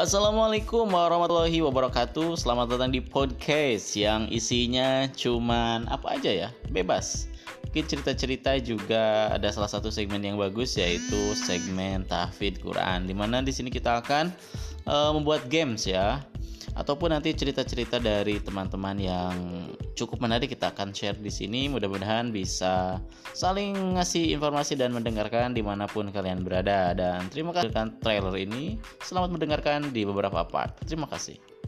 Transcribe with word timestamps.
Assalamualaikum 0.00 0.88
warahmatullahi 0.96 1.60
wabarakatuh. 1.60 2.32
Selamat 2.32 2.72
datang 2.72 2.88
di 2.88 3.04
podcast 3.04 3.92
yang 3.92 4.32
isinya 4.32 5.04
cuman 5.12 5.84
apa 5.92 6.16
aja 6.16 6.32
ya? 6.32 6.48
Bebas. 6.72 7.28
Mungkin 7.68 7.84
cerita-cerita 7.84 8.56
juga 8.64 9.28
ada 9.28 9.52
salah 9.52 9.68
satu 9.68 9.92
segmen 9.92 10.24
yang 10.24 10.40
bagus 10.40 10.80
yaitu 10.80 11.36
segmen 11.36 12.08
tahfidz 12.08 12.64
Quran 12.64 13.04
Di 13.04 13.12
mana 13.12 13.44
di 13.44 13.52
sini 13.52 13.68
kita 13.68 14.00
akan 14.00 14.32
uh, 14.88 15.12
membuat 15.12 15.52
games 15.52 15.84
ya 15.84 16.24
ataupun 16.74 17.14
nanti 17.14 17.34
cerita-cerita 17.34 17.98
dari 17.98 18.38
teman-teman 18.42 18.96
yang 18.98 19.34
cukup 19.98 20.22
menarik 20.22 20.52
kita 20.52 20.70
akan 20.74 20.94
share 20.94 21.18
di 21.18 21.30
sini. 21.32 21.66
Mudah-mudahan 21.68 22.30
bisa 22.30 22.98
saling 23.34 23.98
ngasih 23.98 24.34
informasi 24.34 24.78
dan 24.78 24.94
mendengarkan 24.94 25.52
di 25.54 25.62
mana 25.62 25.84
pun 25.90 26.08
kalian 26.08 26.42
berada. 26.42 26.92
Dan 26.96 27.28
terima 27.28 27.54
kasih 27.54 27.72
trailer 28.00 28.34
ini. 28.36 28.80
Selamat 29.02 29.34
mendengarkan 29.34 29.90
di 29.90 30.02
beberapa 30.06 30.44
part. 30.46 30.78
Terima 30.86 31.06
kasih 31.10 31.59